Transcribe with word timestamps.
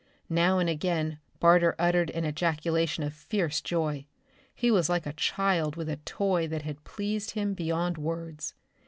Now 0.31 0.57
and 0.57 0.67
again 0.67 1.19
Barter 1.39 1.75
uttered 1.77 2.09
an 2.09 2.25
ejaculation 2.25 3.03
of 3.03 3.13
fierce 3.13 3.61
joy. 3.61 4.07
He 4.55 4.71
was 4.71 4.89
like 4.89 5.05
a 5.05 5.13
child 5.13 5.75
with 5.75 5.87
a 5.89 5.97
toy 5.97 6.47
that 6.47 6.83
pleased 6.83 7.29
him 7.37 7.53
beyond 7.53 7.99
words. 7.99 8.55